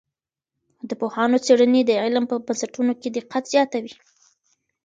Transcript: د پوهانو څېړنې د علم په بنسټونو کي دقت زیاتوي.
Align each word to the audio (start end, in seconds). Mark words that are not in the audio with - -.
د 0.89 0.91
پوهانو 0.99 1.37
څېړنې 1.45 1.81
د 1.85 1.91
علم 2.03 2.25
په 2.31 2.35
بنسټونو 2.45 2.93
کي 3.01 3.09
دقت 3.17 3.43
زیاتوي. 3.53 3.93